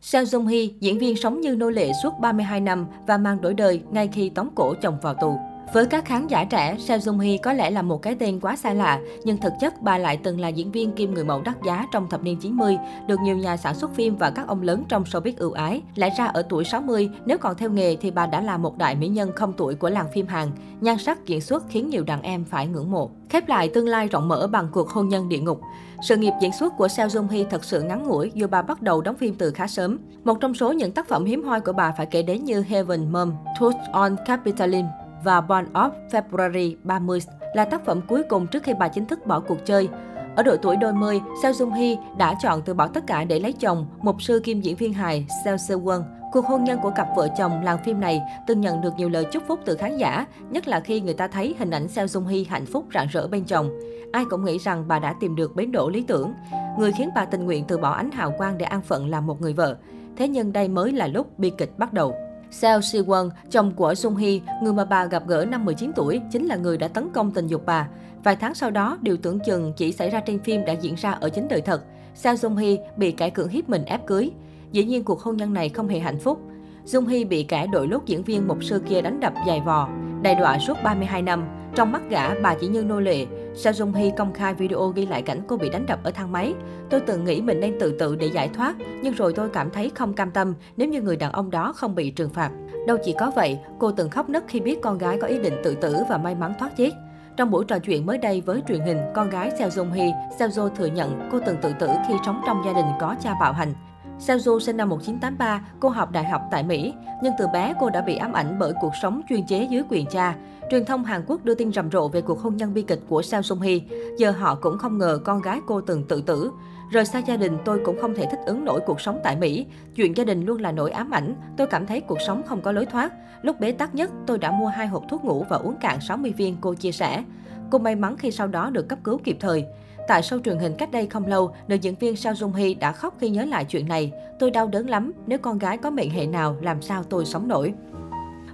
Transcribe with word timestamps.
Seo 0.00 0.22
Jung 0.24 0.46
Hee, 0.46 0.68
diễn 0.80 0.98
viên 0.98 1.16
sống 1.16 1.40
như 1.40 1.56
nô 1.56 1.70
lệ 1.70 1.90
suốt 2.02 2.10
32 2.20 2.60
năm 2.60 2.86
và 3.06 3.18
mang 3.18 3.40
đổi 3.40 3.54
đời 3.54 3.82
ngay 3.90 4.08
khi 4.12 4.28
tống 4.28 4.48
cổ 4.54 4.74
chồng 4.82 4.98
vào 5.02 5.14
tù. 5.14 5.38
Với 5.72 5.86
các 5.86 6.04
khán 6.04 6.26
giả 6.26 6.44
trẻ, 6.44 6.76
Seo 6.78 6.98
jung 6.98 7.18
Hee 7.18 7.36
có 7.36 7.52
lẽ 7.52 7.70
là 7.70 7.82
một 7.82 8.02
cái 8.02 8.14
tên 8.14 8.40
quá 8.40 8.56
xa 8.56 8.72
lạ, 8.72 9.00
nhưng 9.24 9.36
thực 9.36 9.52
chất 9.60 9.82
bà 9.82 9.98
lại 9.98 10.16
từng 10.16 10.40
là 10.40 10.48
diễn 10.48 10.72
viên 10.72 10.92
kim 10.92 11.14
người 11.14 11.24
mẫu 11.24 11.42
đắt 11.44 11.62
giá 11.66 11.86
trong 11.92 12.08
thập 12.08 12.22
niên 12.22 12.36
90, 12.36 12.78
được 13.08 13.20
nhiều 13.20 13.36
nhà 13.36 13.56
sản 13.56 13.74
xuất 13.74 13.94
phim 13.94 14.16
và 14.16 14.30
các 14.30 14.46
ông 14.46 14.62
lớn 14.62 14.84
trong 14.88 15.04
showbiz 15.04 15.32
ưu 15.36 15.52
ái. 15.52 15.82
Lẽ 15.94 16.10
ra 16.18 16.26
ở 16.26 16.42
tuổi 16.42 16.64
60, 16.64 17.10
nếu 17.24 17.38
còn 17.38 17.56
theo 17.56 17.70
nghề 17.70 17.96
thì 17.96 18.10
bà 18.10 18.26
đã 18.26 18.40
là 18.40 18.56
một 18.56 18.78
đại 18.78 18.94
mỹ 18.94 19.08
nhân 19.08 19.32
không 19.34 19.52
tuổi 19.52 19.74
của 19.74 19.90
làng 19.90 20.06
phim 20.12 20.26
Hàn. 20.26 20.48
Nhan 20.80 20.98
sắc 20.98 21.26
diễn 21.26 21.40
xuất 21.40 21.64
khiến 21.68 21.88
nhiều 21.88 22.04
đàn 22.04 22.22
em 22.22 22.44
phải 22.44 22.66
ngưỡng 22.66 22.90
mộ. 22.90 23.10
Khép 23.28 23.48
lại 23.48 23.68
tương 23.68 23.88
lai 23.88 24.08
rộng 24.08 24.28
mở 24.28 24.46
bằng 24.46 24.68
cuộc 24.72 24.90
hôn 24.90 25.08
nhân 25.08 25.28
địa 25.28 25.38
ngục. 25.38 25.60
Sự 26.02 26.16
nghiệp 26.16 26.32
diễn 26.40 26.52
xuất 26.52 26.76
của 26.76 26.88
Seo 26.88 27.06
jung 27.06 27.28
Hee 27.28 27.44
thật 27.44 27.64
sự 27.64 27.82
ngắn 27.82 28.06
ngủi 28.06 28.32
dù 28.34 28.46
bà 28.50 28.62
bắt 28.62 28.82
đầu 28.82 29.00
đóng 29.00 29.16
phim 29.16 29.34
từ 29.34 29.50
khá 29.50 29.66
sớm. 29.66 29.98
Một 30.24 30.40
trong 30.40 30.54
số 30.54 30.72
những 30.72 30.92
tác 30.92 31.08
phẩm 31.08 31.24
hiếm 31.24 31.42
hoi 31.42 31.60
của 31.60 31.72
bà 31.72 31.92
phải 31.92 32.06
kể 32.06 32.22
đến 32.22 32.44
như 32.44 32.62
Heaven 32.68 33.12
Mom, 33.12 33.32
Truth 33.58 33.76
on 33.92 34.16
Capitalism, 34.26 34.86
và 35.24 35.40
Born 35.40 35.72
of 35.72 35.90
February 36.10 36.76
30 36.82 37.20
là 37.54 37.64
tác 37.64 37.84
phẩm 37.84 38.00
cuối 38.08 38.22
cùng 38.22 38.46
trước 38.46 38.62
khi 38.62 38.72
bà 38.78 38.88
chính 38.88 39.06
thức 39.06 39.26
bỏ 39.26 39.40
cuộc 39.40 39.58
chơi. 39.66 39.88
Ở 40.36 40.42
độ 40.42 40.56
tuổi 40.56 40.76
đôi 40.76 40.92
mươi, 40.92 41.20
Seo 41.42 41.52
Jung 41.52 41.72
Hee 41.72 41.96
đã 42.18 42.34
chọn 42.42 42.62
từ 42.62 42.74
bỏ 42.74 42.86
tất 42.86 43.06
cả 43.06 43.24
để 43.24 43.40
lấy 43.40 43.52
chồng, 43.52 43.86
một 44.02 44.22
sư 44.22 44.40
kim 44.44 44.60
diễn 44.60 44.76
viên 44.76 44.92
hài 44.92 45.26
Seo 45.44 45.56
Seo 45.56 45.80
Won. 45.80 46.02
Cuộc 46.32 46.46
hôn 46.46 46.64
nhân 46.64 46.78
của 46.82 46.90
cặp 46.90 47.08
vợ 47.16 47.28
chồng 47.38 47.62
làng 47.64 47.78
phim 47.84 48.00
này 48.00 48.20
từng 48.46 48.60
nhận 48.60 48.80
được 48.80 48.92
nhiều 48.96 49.08
lời 49.08 49.24
chúc 49.24 49.42
phúc 49.48 49.60
từ 49.64 49.76
khán 49.76 49.96
giả, 49.96 50.26
nhất 50.50 50.68
là 50.68 50.80
khi 50.80 51.00
người 51.00 51.14
ta 51.14 51.28
thấy 51.28 51.54
hình 51.58 51.70
ảnh 51.70 51.88
Seo 51.88 52.06
Jung 52.06 52.26
Hee 52.26 52.44
hạnh 52.48 52.66
phúc 52.66 52.84
rạng 52.94 53.06
rỡ 53.10 53.26
bên 53.26 53.44
chồng. 53.44 53.70
Ai 54.12 54.24
cũng 54.30 54.44
nghĩ 54.44 54.58
rằng 54.58 54.84
bà 54.88 54.98
đã 54.98 55.14
tìm 55.20 55.36
được 55.36 55.56
bến 55.56 55.72
đỗ 55.72 55.88
lý 55.88 56.02
tưởng, 56.02 56.34
người 56.78 56.92
khiến 56.92 57.10
bà 57.14 57.24
tình 57.24 57.44
nguyện 57.44 57.64
từ 57.68 57.78
bỏ 57.78 57.90
ánh 57.90 58.10
hào 58.10 58.34
quang 58.38 58.58
để 58.58 58.66
an 58.66 58.82
phận 58.82 59.10
làm 59.10 59.26
một 59.26 59.40
người 59.40 59.52
vợ. 59.52 59.76
Thế 60.16 60.28
nhưng 60.28 60.52
đây 60.52 60.68
mới 60.68 60.92
là 60.92 61.06
lúc 61.06 61.38
bi 61.38 61.52
kịch 61.58 61.78
bắt 61.78 61.92
đầu. 61.92 62.14
Seo 62.50 62.80
Si 62.80 63.00
Won, 63.00 63.30
chồng 63.50 63.72
của 63.76 63.94
Sung 63.94 64.16
Hee, 64.16 64.38
người 64.62 64.72
mà 64.72 64.84
bà 64.84 65.04
gặp 65.04 65.22
gỡ 65.26 65.44
năm 65.44 65.64
19 65.64 65.92
tuổi, 65.96 66.20
chính 66.32 66.46
là 66.46 66.56
người 66.56 66.78
đã 66.78 66.88
tấn 66.88 67.10
công 67.10 67.30
tình 67.30 67.46
dục 67.46 67.62
bà. 67.66 67.88
Vài 68.24 68.36
tháng 68.36 68.54
sau 68.54 68.70
đó, 68.70 68.98
điều 69.00 69.16
tưởng 69.16 69.40
chừng 69.40 69.72
chỉ 69.76 69.92
xảy 69.92 70.10
ra 70.10 70.20
trên 70.20 70.38
phim 70.38 70.64
đã 70.64 70.72
diễn 70.72 70.94
ra 70.94 71.10
ở 71.10 71.28
chính 71.28 71.48
đời 71.48 71.60
thật. 71.60 71.82
Seo 72.14 72.36
Sung 72.36 72.56
Hee 72.56 72.76
bị 72.96 73.12
kẻ 73.12 73.30
cưỡng 73.30 73.48
hiếp 73.48 73.68
mình 73.68 73.84
ép 73.84 74.06
cưới. 74.06 74.30
Dĩ 74.72 74.84
nhiên 74.84 75.04
cuộc 75.04 75.20
hôn 75.20 75.36
nhân 75.36 75.54
này 75.54 75.68
không 75.68 75.88
hề 75.88 75.98
hạnh 75.98 76.18
phúc. 76.18 76.40
Dung 76.84 77.06
Hy 77.06 77.24
bị 77.24 77.42
kẻ 77.42 77.66
đội 77.72 77.88
lốt 77.88 78.02
diễn 78.06 78.22
viên 78.22 78.48
một 78.48 78.62
sư 78.62 78.82
kia 78.88 79.00
đánh 79.00 79.20
đập 79.20 79.32
dài 79.46 79.60
vò, 79.60 79.88
đầy 80.22 80.34
đọa 80.34 80.58
suốt 80.58 80.74
32 80.84 81.22
năm. 81.22 81.44
Trong 81.74 81.92
mắt 81.92 82.02
gã, 82.10 82.34
bà 82.42 82.54
chỉ 82.60 82.68
như 82.68 82.82
nô 82.82 83.00
lệ. 83.00 83.26
Sao 83.54 83.72
Dung 83.72 83.92
Hee 83.92 84.10
công 84.10 84.32
khai 84.32 84.54
video 84.54 84.88
ghi 84.88 85.06
lại 85.06 85.22
cảnh 85.22 85.40
cô 85.48 85.56
bị 85.56 85.70
đánh 85.70 85.86
đập 85.86 86.00
ở 86.04 86.10
thang 86.10 86.32
máy. 86.32 86.54
Tôi 86.90 87.00
từng 87.00 87.24
nghĩ 87.24 87.40
mình 87.40 87.60
nên 87.60 87.78
tự 87.80 87.96
tự 87.98 88.16
để 88.16 88.26
giải 88.26 88.48
thoát, 88.48 88.74
nhưng 89.02 89.14
rồi 89.14 89.32
tôi 89.32 89.48
cảm 89.48 89.70
thấy 89.70 89.90
không 89.94 90.14
cam 90.14 90.30
tâm 90.30 90.54
nếu 90.76 90.88
như 90.88 91.02
người 91.02 91.16
đàn 91.16 91.32
ông 91.32 91.50
đó 91.50 91.72
không 91.72 91.94
bị 91.94 92.10
trừng 92.10 92.30
phạt. 92.30 92.50
Đâu 92.86 92.96
chỉ 93.04 93.14
có 93.18 93.32
vậy, 93.36 93.58
cô 93.78 93.92
từng 93.92 94.10
khóc 94.10 94.28
nấc 94.28 94.44
khi 94.48 94.60
biết 94.60 94.78
con 94.82 94.98
gái 94.98 95.18
có 95.20 95.26
ý 95.26 95.38
định 95.38 95.54
tự 95.64 95.74
tử 95.74 95.96
và 96.08 96.18
may 96.18 96.34
mắn 96.34 96.52
thoát 96.58 96.76
chết. 96.76 96.90
Trong 97.36 97.50
buổi 97.50 97.64
trò 97.64 97.78
chuyện 97.78 98.06
mới 98.06 98.18
đây 98.18 98.40
với 98.40 98.62
truyền 98.68 98.80
hình, 98.80 98.98
con 99.14 99.30
gái 99.30 99.50
Seo 99.58 99.68
Jung 99.68 99.92
Hee, 99.92 100.12
Seo 100.38 100.48
Jo 100.48 100.68
thừa 100.68 100.86
nhận 100.86 101.28
cô 101.32 101.40
từng 101.46 101.56
tự 101.62 101.72
tử 101.80 101.88
khi 102.08 102.14
sống 102.26 102.42
trong 102.46 102.62
gia 102.66 102.72
đình 102.72 102.86
có 103.00 103.16
cha 103.22 103.34
bạo 103.40 103.52
hành. 103.52 103.74
Seo 104.20 104.38
sinh 104.60 104.76
năm 104.76 104.88
1983, 104.88 105.62
cô 105.80 105.88
học 105.88 106.12
đại 106.12 106.24
học 106.24 106.42
tại 106.50 106.62
Mỹ, 106.62 106.94
nhưng 107.22 107.32
từ 107.38 107.46
bé 107.46 107.74
cô 107.80 107.90
đã 107.90 108.00
bị 108.00 108.16
ám 108.16 108.32
ảnh 108.32 108.56
bởi 108.58 108.72
cuộc 108.80 108.92
sống 109.02 109.20
chuyên 109.28 109.46
chế 109.46 109.68
dưới 109.70 109.82
quyền 109.88 110.06
cha. 110.06 110.36
Truyền 110.70 110.84
thông 110.84 111.04
Hàn 111.04 111.24
Quốc 111.26 111.44
đưa 111.44 111.54
tin 111.54 111.72
rầm 111.72 111.90
rộ 111.90 112.08
về 112.08 112.20
cuộc 112.20 112.40
hôn 112.40 112.56
nhân 112.56 112.74
bi 112.74 112.82
kịch 112.82 113.00
của 113.08 113.22
Seo 113.22 113.42
Sung 113.42 113.60
Hee. 113.60 113.78
Giờ 114.18 114.30
họ 114.30 114.54
cũng 114.54 114.78
không 114.78 114.98
ngờ 114.98 115.18
con 115.24 115.42
gái 115.42 115.60
cô 115.66 115.80
từng 115.80 116.04
tự 116.08 116.20
tử. 116.20 116.50
Rời 116.90 117.04
xa 117.04 117.18
gia 117.18 117.36
đình, 117.36 117.58
tôi 117.64 117.80
cũng 117.84 118.00
không 118.00 118.14
thể 118.14 118.26
thích 118.30 118.40
ứng 118.46 118.64
nổi 118.64 118.80
cuộc 118.86 119.00
sống 119.00 119.20
tại 119.24 119.36
Mỹ. 119.36 119.66
Chuyện 119.94 120.16
gia 120.16 120.24
đình 120.24 120.46
luôn 120.46 120.60
là 120.60 120.72
nỗi 120.72 120.90
ám 120.90 121.10
ảnh. 121.10 121.34
Tôi 121.56 121.66
cảm 121.66 121.86
thấy 121.86 122.00
cuộc 122.00 122.18
sống 122.26 122.42
không 122.46 122.60
có 122.60 122.72
lối 122.72 122.86
thoát. 122.86 123.12
Lúc 123.42 123.60
bế 123.60 123.72
tắc 123.72 123.94
nhất, 123.94 124.10
tôi 124.26 124.38
đã 124.38 124.50
mua 124.50 124.66
hai 124.66 124.86
hộp 124.86 125.02
thuốc 125.08 125.24
ngủ 125.24 125.46
và 125.48 125.56
uống 125.56 125.76
cạn 125.80 126.00
60 126.00 126.32
viên, 126.36 126.56
cô 126.60 126.74
chia 126.74 126.92
sẻ. 126.92 127.24
Cô 127.70 127.78
may 127.78 127.94
mắn 127.94 128.16
khi 128.16 128.30
sau 128.30 128.46
đó 128.46 128.70
được 128.70 128.88
cấp 128.88 128.98
cứu 129.04 129.20
kịp 129.24 129.36
thời. 129.40 129.66
Tại 130.08 130.22
show 130.22 130.40
truyền 130.42 130.58
hình 130.58 130.74
cách 130.78 130.90
đây 130.90 131.06
không 131.06 131.26
lâu, 131.26 131.54
nữ 131.68 131.76
diễn 131.76 131.94
viên 131.94 132.16
Sao 132.16 132.32
Jung 132.32 132.52
Hee 132.52 132.74
đã 132.74 132.92
khóc 132.92 133.14
khi 133.20 133.30
nhớ 133.30 133.44
lại 133.44 133.64
chuyện 133.64 133.88
này. 133.88 134.12
Tôi 134.38 134.50
đau 134.50 134.66
đớn 134.66 134.90
lắm, 134.90 135.12
nếu 135.26 135.38
con 135.38 135.58
gái 135.58 135.78
có 135.78 135.90
mệnh 135.90 136.10
hệ 136.10 136.26
nào, 136.26 136.56
làm 136.60 136.82
sao 136.82 137.02
tôi 137.02 137.24
sống 137.24 137.48
nổi. 137.48 137.74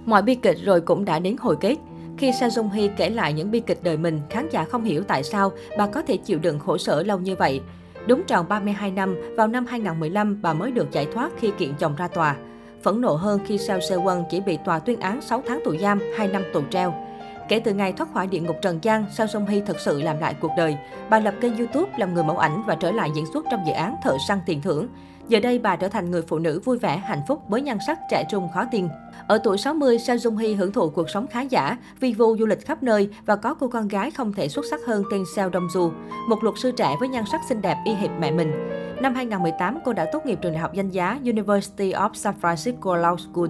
Mọi 0.05 0.21
bi 0.21 0.35
kịch 0.35 0.57
rồi 0.63 0.81
cũng 0.81 1.05
đã 1.05 1.19
đến 1.19 1.35
hồi 1.39 1.57
kết. 1.61 1.75
Khi 2.17 2.31
Sa 2.39 2.47
Jung 2.47 2.69
Hee 2.69 2.87
kể 2.87 3.09
lại 3.09 3.33
những 3.33 3.51
bi 3.51 3.59
kịch 3.59 3.79
đời 3.83 3.97
mình, 3.97 4.21
khán 4.29 4.49
giả 4.51 4.63
không 4.63 4.83
hiểu 4.83 5.03
tại 5.03 5.23
sao 5.23 5.51
bà 5.77 5.87
có 5.87 6.01
thể 6.01 6.17
chịu 6.17 6.39
đựng 6.39 6.59
khổ 6.59 6.77
sở 6.77 7.03
lâu 7.03 7.19
như 7.19 7.35
vậy. 7.35 7.61
Đúng 8.07 8.23
tròn 8.27 8.45
32 8.49 8.91
năm, 8.91 9.15
vào 9.37 9.47
năm 9.47 9.65
2015, 9.65 10.41
bà 10.41 10.53
mới 10.53 10.71
được 10.71 10.91
giải 10.91 11.07
thoát 11.13 11.31
khi 11.39 11.51
kiện 11.57 11.73
chồng 11.79 11.95
ra 11.95 12.07
tòa. 12.07 12.35
Phẫn 12.83 13.01
nộ 13.01 13.13
hơn 13.13 13.39
khi 13.45 13.57
Sao 13.57 13.79
Se 13.89 13.95
Won 13.95 14.23
chỉ 14.29 14.41
bị 14.41 14.57
tòa 14.65 14.79
tuyên 14.79 14.99
án 14.99 15.21
6 15.21 15.41
tháng 15.47 15.59
tù 15.65 15.77
giam, 15.77 15.99
2 16.17 16.27
năm 16.27 16.43
tù 16.53 16.61
treo. 16.71 16.93
Kể 17.47 17.59
từ 17.59 17.73
ngày 17.73 17.93
thoát 17.93 18.13
khỏi 18.13 18.27
địa 18.27 18.39
ngục 18.39 18.55
Trần 18.61 18.79
gian, 18.81 19.05
Sao 19.11 19.27
Song 19.27 19.45
Hee 19.45 19.61
thực 19.61 19.79
sự 19.79 20.01
làm 20.01 20.19
lại 20.19 20.35
cuộc 20.39 20.51
đời. 20.57 20.77
Bà 21.09 21.19
lập 21.19 21.33
kênh 21.41 21.57
YouTube 21.57 21.91
làm 21.97 22.13
người 22.13 22.23
mẫu 22.23 22.37
ảnh 22.37 22.63
và 22.67 22.75
trở 22.75 22.91
lại 22.91 23.09
diễn 23.15 23.25
xuất 23.33 23.45
trong 23.51 23.67
dự 23.67 23.73
án 23.73 23.95
Thợ 24.03 24.17
săn 24.27 24.39
tiền 24.45 24.61
thưởng. 24.61 24.87
Giờ 25.27 25.39
đây 25.39 25.59
bà 25.59 25.75
trở 25.75 25.87
thành 25.87 26.11
người 26.11 26.21
phụ 26.21 26.39
nữ 26.39 26.59
vui 26.59 26.77
vẻ, 26.77 26.97
hạnh 26.97 27.21
phúc 27.27 27.43
với 27.47 27.61
nhan 27.61 27.77
sắc 27.87 27.99
trẻ 28.09 28.23
trung 28.29 28.49
khó 28.53 28.65
tin. 28.71 28.87
Ở 29.27 29.37
tuổi 29.37 29.57
60, 29.57 29.99
Sao 29.99 30.15
Jung 30.15 30.37
Hee 30.37 30.53
hưởng 30.53 30.71
thụ 30.71 30.89
cuộc 30.89 31.09
sống 31.09 31.27
khá 31.27 31.41
giả, 31.41 31.77
vi 31.99 32.13
vu 32.13 32.37
du 32.37 32.45
lịch 32.45 32.65
khắp 32.65 32.83
nơi 32.83 33.09
và 33.25 33.35
có 33.35 33.53
cô 33.53 33.67
con 33.67 33.87
gái 33.87 34.11
không 34.11 34.33
thể 34.33 34.49
xuất 34.49 34.65
sắc 34.69 34.79
hơn 34.87 35.03
tên 35.11 35.23
Seo 35.35 35.49
Dong 35.53 35.67
Ju, 35.67 35.91
một 36.29 36.43
luật 36.43 36.55
sư 36.57 36.71
trẻ 36.71 36.95
với 36.99 37.09
nhan 37.09 37.23
sắc 37.31 37.41
xinh 37.49 37.61
đẹp 37.61 37.77
y 37.85 37.93
hệt 37.93 38.09
mẹ 38.19 38.31
mình. 38.31 38.51
Năm 39.01 39.15
2018, 39.15 39.79
cô 39.85 39.93
đã 39.93 40.05
tốt 40.11 40.25
nghiệp 40.25 40.39
trường 40.41 40.51
đại 40.51 40.61
học 40.61 40.73
danh 40.73 40.89
giá 40.89 41.19
University 41.23 41.91
of 41.91 42.09
San 42.13 42.33
Francisco 42.41 43.01
Law 43.01 43.17
School 43.17 43.49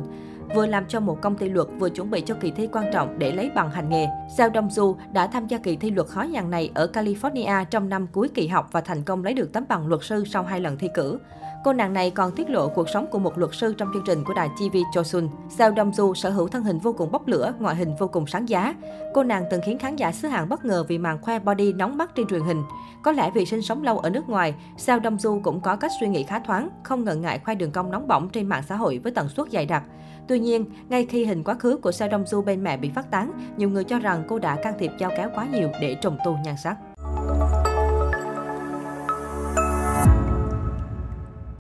vừa 0.56 0.66
làm 0.66 0.86
cho 0.88 1.00
một 1.00 1.22
công 1.22 1.38
ty 1.38 1.50
luật 1.50 1.68
vừa 1.80 1.90
chuẩn 1.90 2.10
bị 2.10 2.22
cho 2.22 2.36
kỳ 2.36 2.52
thi 2.52 2.68
quan 2.72 2.86
trọng 2.94 3.20
để 3.20 3.32
lấy 3.32 3.50
bằng 3.56 3.72
hành 3.72 3.90
nghề. 3.90 4.08
Seo 4.38 4.50
Dong 4.54 4.68
Ju 4.68 4.96
đã 5.12 5.28
tham 5.28 5.48
gia 5.48 5.58
kỳ 5.58 5.76
thi 5.76 5.92
luật 5.92 6.08
khó 6.08 6.22
nhằn 6.22 6.50
này 6.50 6.72
ở 6.76 6.90
California 6.94 7.66
trong 7.66 7.90
năm 7.90 8.08
cuối 8.12 8.30
kỳ 8.34 8.48
học 8.48 8.70
và 8.72 8.82
thành 8.82 9.04
công 9.04 9.24
lấy 9.24 9.34
được 9.34 9.54
tấm 9.54 9.66
bằng 9.70 9.88
luật 9.88 10.04
sư 10.04 10.24
sau 10.28 10.44
hai 10.44 10.60
lần 10.60 10.78
thi 10.78 10.90
cử. 10.94 11.20
Cô 11.68 11.74
nàng 11.74 11.94
này 11.94 12.12
còn 12.12 12.32
tiết 12.32 12.50
lộ 12.50 12.68
cuộc 12.68 12.90
sống 12.90 13.08
của 13.12 13.20
một 13.20 13.38
luật 13.38 13.52
sư 13.54 13.74
trong 13.78 13.90
chương 13.94 14.04
trình 14.06 14.24
của 14.24 14.34
đài 14.34 14.50
TV 14.50 14.78
Chosun. 14.94 15.30
Sao 15.50 15.72
Dong 15.78 15.92
Ju 15.92 16.14
sở 16.14 16.30
hữu 16.30 16.48
thân 16.48 16.64
hình 16.64 16.80
vô 16.80 16.94
cùng 16.94 17.12
bốc 17.12 17.28
lửa, 17.28 17.54
ngoại 17.60 17.76
hình 17.76 17.96
vô 18.00 18.08
cùng 18.08 18.28
sáng 18.28 18.50
giá. 18.50 18.76
Cô 19.14 19.24
nàng 19.24 19.44
từng 19.52 19.62
khiến 19.66 19.80
khán 19.80 19.96
giả 19.96 20.12
xứ 20.12 20.28
Hàn 20.28 20.50
bất 20.50 20.66
ngờ 20.66 20.86
vì 20.88 20.98
màn 20.98 21.22
khoe 21.22 21.40
body 21.40 21.74
nóng 21.74 21.98
mắt 21.98 22.16
trên 22.16 22.28
truyền 22.28 22.42
hình. 22.42 22.64
Có 23.04 23.12
lẽ 23.12 23.32
vì 23.34 23.46
sinh 23.46 23.62
sống 23.62 23.84
lâu 23.84 24.00
ở 24.00 24.10
nước 24.10 24.30
ngoài, 24.30 24.56
Sao 24.78 25.00
Dong 25.04 25.18
Ju 25.18 25.42
cũng 25.42 25.62
có 25.62 25.76
cách 25.76 25.92
suy 26.00 26.08
nghĩ 26.08 26.24
khá 26.24 26.40
thoáng, 26.40 26.70
không 26.84 27.04
ngần 27.04 27.22
ngại 27.22 27.40
khoe 27.40 27.56
đường 27.56 27.72
cong 27.72 27.92
nóng 27.92 28.08
bỏng 28.08 28.30
trên 28.30 28.50
mạng 28.50 28.64
xã 28.70 28.76
hội 28.76 29.00
với 29.04 29.12
tần 29.12 29.30
suất 29.30 29.52
dày 29.52 29.66
đặc. 29.66 29.84
Tuy 30.28 30.40
nhiên, 30.40 30.66
ngay 30.90 31.06
khi 31.06 31.26
hình 31.26 31.44
quá 31.44 31.54
khứ 31.54 31.78
của 31.78 31.92
Sao 31.92 32.08
Dong 32.12 32.24
Ju 32.24 32.44
bên 32.44 32.64
mẹ 32.64 32.78
bị 32.78 32.90
phát 32.90 33.12
tán, 33.12 33.32
nhiều 33.58 33.70
người 33.70 33.84
cho 33.84 34.00
rằng 34.00 34.24
cô 34.28 34.40
đã 34.40 34.56
can 34.56 34.74
thiệp 34.80 34.92
giao 35.00 35.12
kéo 35.18 35.30
quá 35.36 35.48
nhiều 35.54 35.70
để 35.82 35.96
trùng 36.02 36.18
tu 36.26 36.38
nhan 36.44 36.56
sắc. 36.64 36.78